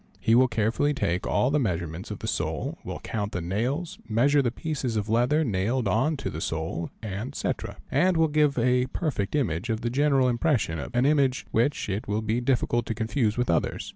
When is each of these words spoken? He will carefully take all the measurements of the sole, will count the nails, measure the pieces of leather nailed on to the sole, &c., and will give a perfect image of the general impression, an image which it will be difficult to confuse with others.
He 0.19 0.33
will 0.33 0.47
carefully 0.47 0.95
take 0.95 1.27
all 1.27 1.51
the 1.51 1.59
measurements 1.59 2.09
of 2.09 2.17
the 2.17 2.27
sole, 2.27 2.79
will 2.83 2.99
count 3.01 3.33
the 3.33 3.39
nails, 3.39 3.99
measure 4.09 4.41
the 4.41 4.49
pieces 4.49 4.95
of 4.95 5.09
leather 5.09 5.43
nailed 5.43 5.87
on 5.87 6.17
to 6.17 6.31
the 6.31 6.41
sole, 6.41 6.89
&c., 7.03 7.49
and 7.91 8.17
will 8.17 8.27
give 8.27 8.57
a 8.57 8.87
perfect 8.87 9.35
image 9.35 9.69
of 9.69 9.81
the 9.81 9.91
general 9.91 10.27
impression, 10.27 10.79
an 10.91 11.05
image 11.05 11.45
which 11.51 11.87
it 11.87 12.07
will 12.07 12.23
be 12.23 12.41
difficult 12.41 12.87
to 12.87 12.95
confuse 12.95 13.37
with 13.37 13.47
others. 13.47 13.89